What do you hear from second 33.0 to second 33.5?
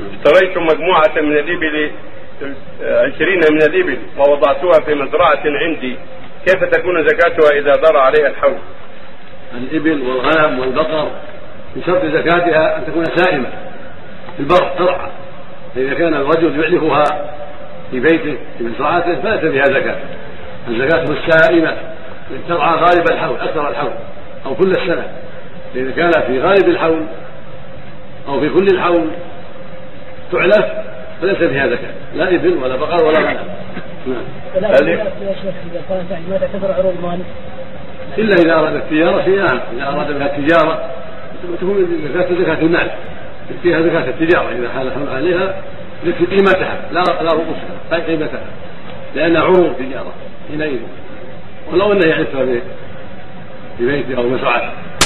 ولا غنم